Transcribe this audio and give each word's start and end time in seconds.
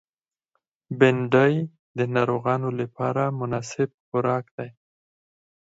بېنډۍ 0.99 1.55
د 1.97 1.99
ناروغانو 2.15 2.69
لپاره 2.79 3.23
مناسب 3.39 3.89
خوراک 4.05 4.45
دی 4.57 4.69